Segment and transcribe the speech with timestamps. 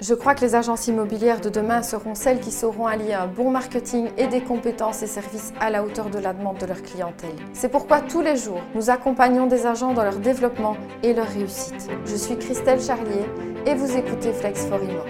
[0.00, 3.50] Je crois que les agences immobilières de demain seront celles qui sauront allier un bon
[3.50, 7.36] marketing et des compétences et services à la hauteur de la demande de leur clientèle.
[7.52, 11.90] C'est pourquoi tous les jours, nous accompagnons des agents dans leur développement et leur réussite.
[12.06, 13.26] Je suis Christelle Charlier
[13.66, 15.02] et vous écoutez Flex for Imo.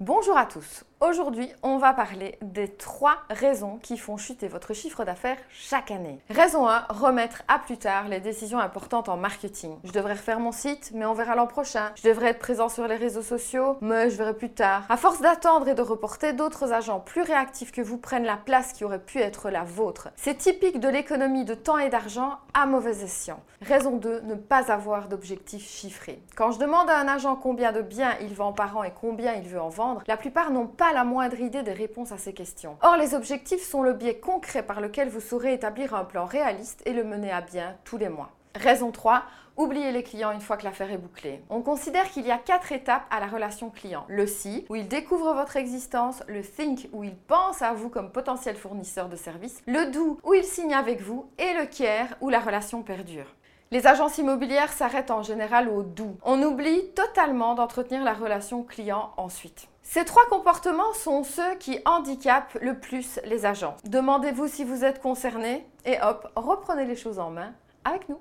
[0.00, 0.82] Bonjour à tous.
[1.00, 6.18] Aujourd'hui, on va parler des trois raisons qui font chuter votre chiffre d'affaires chaque année.
[6.28, 9.76] Raison 1, remettre à plus tard les décisions importantes en marketing.
[9.84, 11.92] Je devrais refaire mon site, mais on verra l'an prochain.
[11.94, 14.86] Je devrais être présent sur les réseaux sociaux, mais je verrai plus tard.
[14.88, 18.72] À force d'attendre et de reporter, d'autres agents plus réactifs que vous prennent la place
[18.72, 20.08] qui aurait pu être la vôtre.
[20.16, 23.38] C'est typique de l'économie de temps et d'argent à mauvais escient.
[23.62, 26.20] Raison 2, ne pas avoir d'objectifs chiffrés.
[26.36, 29.34] Quand je demande à un agent combien de biens il vend par an et combien
[29.34, 32.32] il veut en vendre, la plupart n'ont pas la moindre idée des réponses à ces
[32.32, 32.76] questions.
[32.82, 36.82] Or, les objectifs sont le biais concret par lequel vous saurez établir un plan réaliste
[36.86, 38.32] et le mener à bien tous les mois.
[38.54, 39.22] Raison 3,
[39.56, 41.42] oubliez les clients une fois que l'affaire est bouclée.
[41.50, 44.04] On considère qu'il y a quatre étapes à la relation client.
[44.08, 48.10] Le si, où il découvre votre existence, le think, où il pense à vous comme
[48.10, 52.30] potentiel fournisseur de services, le do, où il signe avec vous, et le care, où
[52.30, 53.34] la relation perdure.
[53.70, 56.16] Les agences immobilières s'arrêtent en général au doux.
[56.24, 59.68] On oublie totalement d'entretenir la relation client ensuite.
[59.82, 63.76] Ces trois comportements sont ceux qui handicapent le plus les agents.
[63.84, 67.52] Demandez-vous si vous êtes concerné et hop, reprenez les choses en main
[67.84, 68.18] avec nous.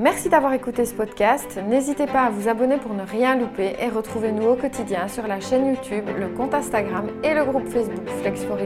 [0.00, 1.58] Merci d'avoir écouté ce podcast.
[1.66, 5.40] N'hésitez pas à vous abonner pour ne rien louper et retrouvez-nous au quotidien sur la
[5.40, 8.58] chaîne YouTube, le compte Instagram et le groupe Facebook Flex for